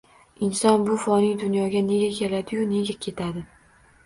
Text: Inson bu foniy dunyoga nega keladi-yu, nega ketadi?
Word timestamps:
Inson 0.45 0.85
bu 0.87 0.95
foniy 1.03 1.35
dunyoga 1.43 1.83
nega 1.91 2.09
keladi-yu, 2.21 2.65
nega 2.73 2.97
ketadi? 3.07 3.47